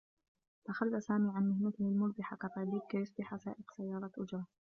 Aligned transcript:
تخلّى 0.65 1.01
سامي 1.01 1.31
عن 1.35 1.49
مهنته 1.49 1.81
المربحة 1.81 2.35
كطبيب 2.37 2.81
كي 2.89 2.97
يصبح 2.97 3.35
سائق 3.35 3.71
سيّارة 3.77 4.11
أجرة. 4.17 4.45